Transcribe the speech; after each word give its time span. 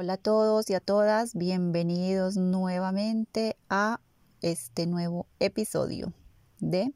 Hola 0.00 0.12
a 0.12 0.16
todos 0.16 0.70
y 0.70 0.74
a 0.74 0.80
todas, 0.80 1.34
bienvenidos 1.34 2.36
nuevamente 2.36 3.56
a 3.68 4.00
este 4.42 4.86
nuevo 4.86 5.26
episodio 5.40 6.12
de 6.60 6.94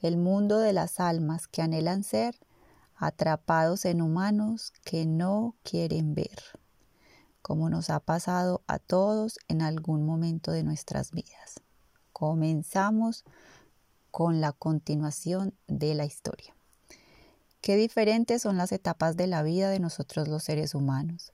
El 0.00 0.16
mundo 0.16 0.60
de 0.60 0.72
las 0.72 1.00
almas 1.00 1.48
que 1.48 1.62
anhelan 1.62 2.04
ser 2.04 2.36
atrapados 2.94 3.84
en 3.84 4.00
humanos 4.00 4.72
que 4.84 5.06
no 5.06 5.56
quieren 5.64 6.14
ver, 6.14 6.40
como 7.42 7.68
nos 7.68 7.90
ha 7.90 7.98
pasado 7.98 8.62
a 8.68 8.78
todos 8.78 9.40
en 9.48 9.60
algún 9.60 10.06
momento 10.06 10.52
de 10.52 10.62
nuestras 10.62 11.10
vidas. 11.10 11.60
Comenzamos 12.12 13.24
con 14.12 14.40
la 14.40 14.52
continuación 14.52 15.52
de 15.66 15.96
la 15.96 16.04
historia. 16.04 16.54
Qué 17.60 17.74
diferentes 17.74 18.42
son 18.42 18.56
las 18.56 18.70
etapas 18.70 19.16
de 19.16 19.26
la 19.26 19.42
vida 19.42 19.68
de 19.68 19.80
nosotros 19.80 20.28
los 20.28 20.44
seres 20.44 20.76
humanos 20.76 21.32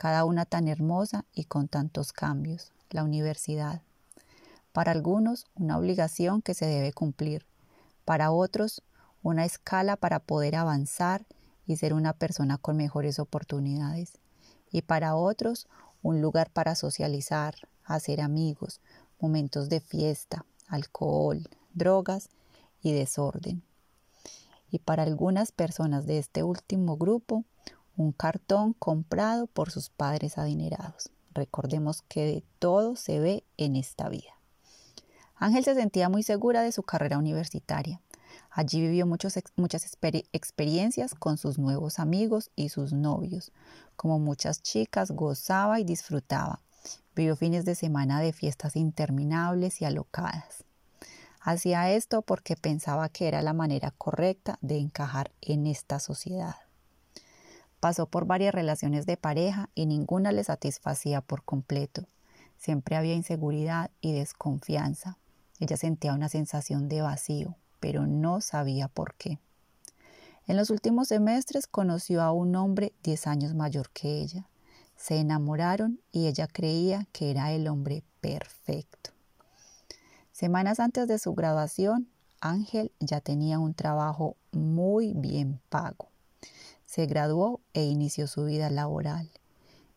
cada 0.00 0.24
una 0.24 0.46
tan 0.46 0.66
hermosa 0.66 1.26
y 1.34 1.44
con 1.44 1.68
tantos 1.68 2.14
cambios, 2.14 2.72
la 2.88 3.04
universidad. 3.04 3.82
Para 4.72 4.92
algunos, 4.92 5.44
una 5.56 5.76
obligación 5.76 6.40
que 6.40 6.54
se 6.54 6.64
debe 6.64 6.94
cumplir, 6.94 7.44
para 8.06 8.30
otros, 8.30 8.82
una 9.22 9.44
escala 9.44 9.96
para 9.96 10.18
poder 10.18 10.56
avanzar 10.56 11.26
y 11.66 11.76
ser 11.76 11.92
una 11.92 12.14
persona 12.14 12.56
con 12.56 12.78
mejores 12.78 13.18
oportunidades, 13.18 14.12
y 14.72 14.80
para 14.80 15.16
otros, 15.16 15.68
un 16.00 16.22
lugar 16.22 16.48
para 16.48 16.76
socializar, 16.76 17.56
hacer 17.84 18.22
amigos, 18.22 18.80
momentos 19.20 19.68
de 19.68 19.80
fiesta, 19.80 20.46
alcohol, 20.66 21.46
drogas 21.74 22.30
y 22.80 22.94
desorden. 22.94 23.62
Y 24.70 24.78
para 24.78 25.02
algunas 25.02 25.52
personas 25.52 26.06
de 26.06 26.16
este 26.16 26.42
último 26.42 26.96
grupo, 26.96 27.44
un 27.96 28.12
cartón 28.12 28.72
comprado 28.72 29.46
por 29.46 29.70
sus 29.70 29.90
padres 29.90 30.38
adinerados. 30.38 31.10
Recordemos 31.32 32.02
que 32.02 32.24
de 32.24 32.44
todo 32.58 32.96
se 32.96 33.20
ve 33.20 33.44
en 33.56 33.76
esta 33.76 34.08
vida. 34.08 34.32
Ángel 35.36 35.64
se 35.64 35.74
sentía 35.74 36.08
muy 36.08 36.22
segura 36.22 36.62
de 36.62 36.72
su 36.72 36.82
carrera 36.82 37.18
universitaria. 37.18 38.00
Allí 38.50 38.80
vivió 38.80 39.06
muchas 39.06 39.36
experiencias 40.32 41.14
con 41.14 41.38
sus 41.38 41.58
nuevos 41.58 41.98
amigos 41.98 42.50
y 42.56 42.68
sus 42.68 42.92
novios. 42.92 43.52
Como 43.96 44.18
muchas 44.18 44.62
chicas, 44.62 45.12
gozaba 45.12 45.80
y 45.80 45.84
disfrutaba. 45.84 46.60
Vivió 47.14 47.36
fines 47.36 47.64
de 47.64 47.74
semana 47.74 48.20
de 48.20 48.32
fiestas 48.32 48.76
interminables 48.76 49.80
y 49.80 49.84
alocadas. 49.84 50.64
Hacía 51.40 51.90
esto 51.90 52.22
porque 52.22 52.56
pensaba 52.56 53.08
que 53.08 53.26
era 53.26 53.40
la 53.40 53.54
manera 53.54 53.92
correcta 53.92 54.58
de 54.60 54.78
encajar 54.78 55.30
en 55.40 55.66
esta 55.66 55.98
sociedad. 56.00 56.56
Pasó 57.80 58.06
por 58.06 58.26
varias 58.26 58.54
relaciones 58.54 59.06
de 59.06 59.16
pareja 59.16 59.70
y 59.74 59.86
ninguna 59.86 60.32
le 60.32 60.44
satisfacía 60.44 61.22
por 61.22 61.42
completo. 61.42 62.04
Siempre 62.58 62.96
había 62.96 63.14
inseguridad 63.14 63.90
y 64.02 64.12
desconfianza. 64.12 65.16
Ella 65.58 65.78
sentía 65.78 66.12
una 66.12 66.28
sensación 66.28 66.88
de 66.88 67.00
vacío, 67.00 67.56
pero 67.80 68.06
no 68.06 68.42
sabía 68.42 68.88
por 68.88 69.14
qué. 69.14 69.38
En 70.46 70.58
los 70.58 70.68
últimos 70.68 71.08
semestres 71.08 71.66
conoció 71.66 72.20
a 72.20 72.32
un 72.32 72.54
hombre 72.54 72.92
diez 73.02 73.26
años 73.26 73.54
mayor 73.54 73.88
que 73.90 74.20
ella. 74.20 74.46
Se 74.96 75.16
enamoraron 75.18 76.00
y 76.12 76.26
ella 76.26 76.46
creía 76.46 77.06
que 77.12 77.30
era 77.30 77.52
el 77.52 77.66
hombre 77.66 78.02
perfecto. 78.20 79.10
Semanas 80.32 80.80
antes 80.80 81.08
de 81.08 81.18
su 81.18 81.34
graduación, 81.34 82.08
Ángel 82.42 82.92
ya 83.00 83.22
tenía 83.22 83.58
un 83.58 83.72
trabajo 83.72 84.36
muy 84.52 85.14
bien 85.14 85.60
pago. 85.70 86.09
Se 86.90 87.06
graduó 87.06 87.60
e 87.72 87.84
inició 87.84 88.26
su 88.26 88.46
vida 88.46 88.68
laboral. 88.68 89.30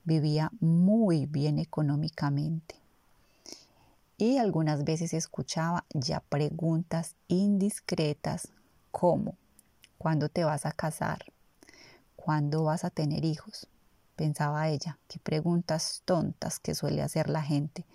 Vivía 0.03 0.51
muy 0.59 1.25
bien 1.25 1.57
económicamente. 1.57 2.75
Y 4.19 4.37
algunas 4.37 4.83
veces 4.83 5.15
escuchaba 5.15 5.85
ya 5.91 6.19
preguntas 6.19 7.15
indiscretas 7.27 8.49
como 8.91 9.33
¿cuándo 9.97 10.29
te 10.29 10.43
vas 10.43 10.67
a 10.67 10.71
casar? 10.71 11.25
¿Cuándo 12.15 12.65
vas 12.65 12.83
a 12.83 12.91
tener 12.91 13.25
hijos? 13.25 13.65
Pensaba 14.15 14.69
ella, 14.69 14.99
qué 15.07 15.17
preguntas 15.17 16.03
tontas 16.05 16.59
que 16.59 16.75
suele 16.75 17.01
hacer 17.01 17.27
la 17.27 17.41
gente, 17.41 17.87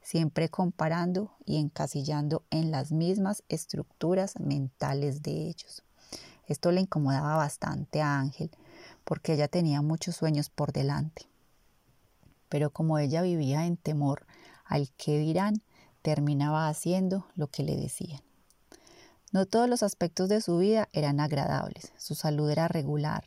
siempre 0.00 0.48
comparando 0.48 1.32
y 1.44 1.56
encasillando 1.56 2.44
en 2.50 2.70
las 2.70 2.92
mismas 2.92 3.42
estructuras 3.48 4.38
mentales 4.38 5.24
de 5.24 5.48
ellos. 5.48 5.83
Esto 6.46 6.72
le 6.72 6.80
incomodaba 6.80 7.36
bastante 7.36 8.02
a 8.02 8.18
Ángel 8.18 8.50
porque 9.04 9.34
ella 9.34 9.48
tenía 9.48 9.82
muchos 9.82 10.16
sueños 10.16 10.50
por 10.50 10.72
delante. 10.72 11.28
Pero 12.48 12.70
como 12.70 12.98
ella 12.98 13.22
vivía 13.22 13.66
en 13.66 13.76
temor 13.76 14.26
al 14.64 14.90
que 14.92 15.18
dirán, 15.18 15.62
terminaba 16.02 16.68
haciendo 16.68 17.26
lo 17.34 17.48
que 17.48 17.62
le 17.62 17.76
decían. 17.76 18.20
No 19.32 19.46
todos 19.46 19.68
los 19.68 19.82
aspectos 19.82 20.28
de 20.28 20.40
su 20.40 20.58
vida 20.58 20.88
eran 20.92 21.18
agradables, 21.18 21.92
su 21.98 22.14
salud 22.14 22.48
era 22.50 22.68
regular, 22.68 23.24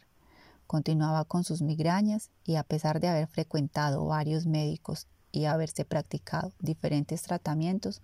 continuaba 0.65 1.25
con 1.25 1.43
sus 1.43 1.61
migrañas 1.61 2.29
y 2.45 2.55
a 2.55 2.63
pesar 2.63 2.99
de 2.99 3.07
haber 3.09 3.27
frecuentado 3.27 4.05
varios 4.05 4.45
médicos 4.45 5.07
y 5.31 5.45
haberse 5.45 5.85
practicado 5.85 6.53
diferentes 6.59 7.23
tratamientos, 7.23 8.01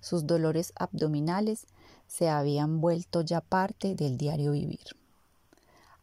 sus 0.00 0.26
dolores 0.26 0.72
abdominales 0.76 1.66
se 2.06 2.28
habían 2.28 2.80
vuelto 2.80 3.22
ya 3.22 3.40
parte 3.40 3.94
del 3.94 4.18
diario 4.18 4.52
vivir. 4.52 4.96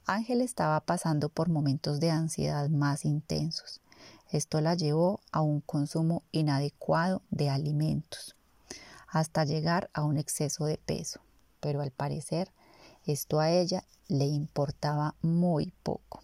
Ángel 0.06 0.42
estaba 0.42 0.80
pasando 0.80 1.30
por 1.30 1.50
momentos 1.50 2.00
de 2.00 2.10
ansiedad 2.10 2.68
más 2.70 3.06
intensos. 3.06 3.80
Esto 4.32 4.60
la 4.62 4.76
llevó 4.76 5.20
a 5.32 5.42
un 5.42 5.62
consumo 5.62 6.24
inadecuado 6.32 7.22
de 7.30 7.50
alimentos, 7.50 8.36
hasta 9.08 9.46
llegar 9.46 9.90
a 9.94 10.04
un 10.04 10.18
exceso 10.18 10.66
de 10.66 10.78
peso. 10.78 11.20
Pero 11.60 11.82
al 11.82 11.92
parecer 11.92 12.52
esto 13.06 13.40
a 13.40 13.52
ella 13.52 13.84
le 14.08 14.26
importaba 14.26 15.16
muy 15.22 15.74
poco. 15.84 16.22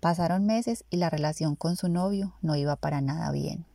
Pasaron 0.00 0.46
meses 0.46 0.84
y 0.90 0.96
la 0.98 1.10
relación 1.10 1.56
con 1.56 1.76
su 1.76 1.88
novio 1.88 2.34
no 2.40 2.54
iba 2.54 2.76
para 2.76 3.00
nada 3.00 3.32
bien. 3.32 3.66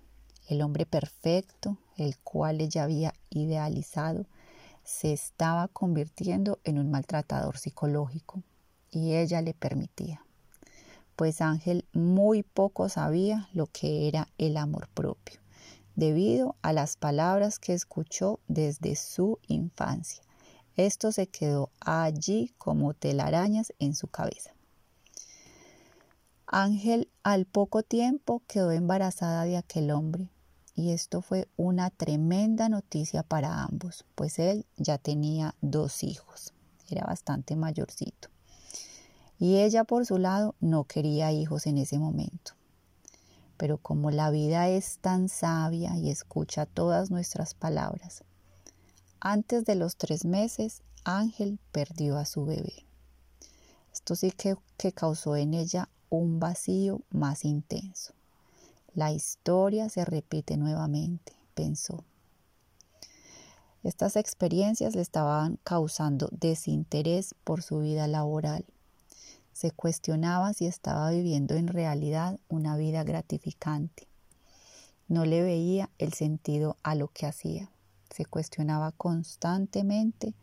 El 0.47 0.61
hombre 0.61 0.85
perfecto, 0.85 1.77
el 1.97 2.17
cual 2.17 2.61
ella 2.61 2.83
había 2.83 3.13
idealizado, 3.29 4.25
se 4.83 5.13
estaba 5.13 5.67
convirtiendo 5.67 6.59
en 6.63 6.79
un 6.79 6.91
maltratador 6.91 7.57
psicológico 7.57 8.43
y 8.91 9.13
ella 9.15 9.41
le 9.41 9.53
permitía. 9.53 10.25
Pues 11.15 11.41
Ángel 11.41 11.85
muy 11.93 12.43
poco 12.43 12.89
sabía 12.89 13.49
lo 13.53 13.67
que 13.67 14.07
era 14.07 14.27
el 14.37 14.57
amor 14.57 14.87
propio, 14.89 15.39
debido 15.95 16.55
a 16.61 16.73
las 16.73 16.97
palabras 16.97 17.59
que 17.59 17.73
escuchó 17.73 18.39
desde 18.47 18.95
su 18.95 19.39
infancia. 19.47 20.23
Esto 20.75 21.11
se 21.11 21.27
quedó 21.27 21.69
allí 21.79 22.51
como 22.57 22.93
telarañas 22.93 23.73
en 23.79 23.93
su 23.95 24.07
cabeza. 24.07 24.53
Ángel 26.47 27.09
al 27.23 27.45
poco 27.45 27.83
tiempo 27.83 28.41
quedó 28.47 28.71
embarazada 28.71 29.43
de 29.45 29.57
aquel 29.57 29.91
hombre 29.91 30.29
y 30.75 30.91
esto 30.91 31.21
fue 31.21 31.47
una 31.55 31.89
tremenda 31.91 32.67
noticia 32.69 33.23
para 33.23 33.63
ambos, 33.63 34.05
pues 34.15 34.39
él 34.39 34.65
ya 34.77 34.97
tenía 34.97 35.55
dos 35.61 36.03
hijos, 36.03 36.53
era 36.89 37.05
bastante 37.05 37.55
mayorcito. 37.55 38.29
Y 39.37 39.57
ella 39.57 39.83
por 39.83 40.05
su 40.05 40.17
lado 40.17 40.55
no 40.59 40.85
quería 40.85 41.31
hijos 41.31 41.67
en 41.67 41.77
ese 41.77 41.99
momento. 41.99 42.53
Pero 43.57 43.77
como 43.77 44.09
la 44.09 44.31
vida 44.31 44.67
es 44.67 44.97
tan 44.99 45.29
sabia 45.29 45.95
y 45.97 46.09
escucha 46.09 46.65
todas 46.65 47.11
nuestras 47.11 47.53
palabras, 47.53 48.23
antes 49.19 49.65
de 49.65 49.75
los 49.75 49.95
tres 49.95 50.25
meses 50.25 50.81
Ángel 51.03 51.59
perdió 51.71 52.17
a 52.17 52.25
su 52.25 52.45
bebé. 52.45 52.85
Esto 53.91 54.15
sí 54.15 54.31
que, 54.31 54.55
que 54.77 54.91
causó 54.91 55.35
en 55.35 55.53
ella 55.53 55.87
un 56.09 56.39
vacío 56.39 57.01
más 57.11 57.45
intenso. 57.45 58.13
La 58.95 59.11
historia 59.11 59.89
se 59.89 60.05
repite 60.05 60.55
nuevamente, 60.55 61.33
pensó. 61.55 62.03
Estas 63.81 64.15
experiencias 64.15 64.95
le 64.95 65.01
estaban 65.01 65.57
causando 65.63 66.29
desinterés 66.31 67.33
por 67.43 67.63
su 67.63 67.79
vida 67.79 68.07
laboral. 68.07 68.65
Se 69.51 69.71
cuestionaba 69.71 70.53
si 70.53 70.67
estaba 70.67 71.09
viviendo 71.09 71.55
en 71.55 71.67
realidad 71.67 72.39
una 72.49 72.77
vida 72.77 73.03
gratificante. 73.03 74.07
No 75.07 75.25
le 75.25 75.41
veía 75.41 75.89
el 75.97 76.13
sentido 76.13 76.77
a 76.83 76.93
lo 76.93 77.07
que 77.07 77.25
hacía. 77.25 77.71
Se 78.11 78.25
cuestionaba 78.25 78.91
constantemente 78.91 80.35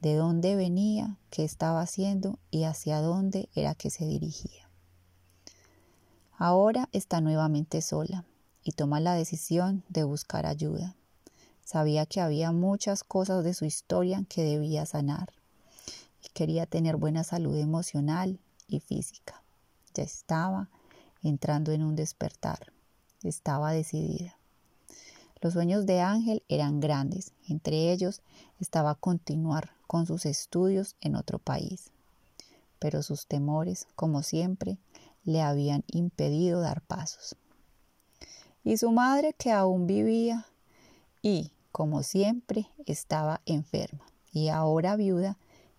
de 0.00 0.14
dónde 0.14 0.54
venía, 0.54 1.18
qué 1.30 1.44
estaba 1.44 1.80
haciendo 1.80 2.38
y 2.52 2.62
hacia 2.62 3.00
dónde 3.00 3.48
era 3.56 3.74
que 3.74 3.90
se 3.90 4.06
dirigía. 4.06 4.61
Ahora 6.38 6.88
está 6.92 7.20
nuevamente 7.20 7.82
sola 7.82 8.24
y 8.64 8.72
toma 8.72 9.00
la 9.00 9.14
decisión 9.14 9.84
de 9.88 10.04
buscar 10.04 10.46
ayuda. 10.46 10.94
Sabía 11.64 12.06
que 12.06 12.20
había 12.20 12.52
muchas 12.52 13.04
cosas 13.04 13.44
de 13.44 13.54
su 13.54 13.64
historia 13.64 14.24
que 14.28 14.42
debía 14.42 14.86
sanar 14.86 15.32
y 16.24 16.28
quería 16.30 16.66
tener 16.66 16.96
buena 16.96 17.24
salud 17.24 17.56
emocional 17.56 18.38
y 18.66 18.80
física. 18.80 19.42
Ya 19.94 20.02
estaba 20.02 20.68
entrando 21.22 21.72
en 21.72 21.82
un 21.82 21.96
despertar. 21.96 22.72
Estaba 23.22 23.72
decidida. 23.72 24.36
Los 25.40 25.54
sueños 25.54 25.86
de 25.86 26.00
Ángel 26.00 26.42
eran 26.48 26.80
grandes, 26.80 27.32
entre 27.48 27.92
ellos 27.92 28.22
estaba 28.60 28.94
continuar 28.94 29.70
con 29.86 30.06
sus 30.06 30.24
estudios 30.24 30.96
en 31.00 31.16
otro 31.16 31.38
país. 31.38 31.90
Pero 32.78 33.02
sus 33.02 33.26
temores, 33.26 33.86
como 33.96 34.22
siempre, 34.22 34.78
le 35.24 35.42
habían 35.42 35.84
impedido 35.86 36.60
dar 36.60 36.82
pasos. 36.82 37.36
Y 38.64 38.76
su 38.76 38.90
madre, 38.92 39.34
que 39.34 39.50
aún 39.50 39.86
vivía 39.86 40.46
y, 41.20 41.52
como 41.72 42.02
siempre, 42.02 42.68
estaba 42.86 43.40
enferma 43.46 44.04
y 44.32 44.48
ahora 44.48 44.96
viuda, 44.96 45.36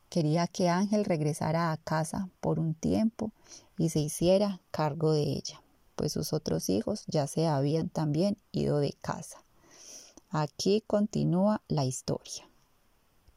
quería 0.09 0.47
que 0.47 0.69
Ángel 0.69 1.05
regresara 1.05 1.71
a 1.71 1.77
casa 1.77 2.29
por 2.39 2.59
un 2.59 2.75
tiempo 2.75 3.31
y 3.77 3.89
se 3.89 3.99
hiciera 3.99 4.61
cargo 4.71 5.11
de 5.11 5.23
ella, 5.23 5.61
pues 5.95 6.11
sus 6.13 6.33
otros 6.33 6.69
hijos 6.69 7.03
ya 7.07 7.25
se 7.27 7.47
habían 7.47 7.89
también 7.89 8.37
ido 8.51 8.79
de 8.79 8.93
casa. 9.01 9.43
Aquí 10.29 10.83
continúa 10.85 11.61
la 11.67 11.85
historia. 11.85 12.47